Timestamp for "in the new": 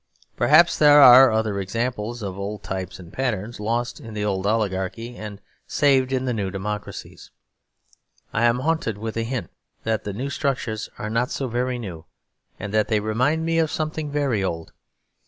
6.11-6.49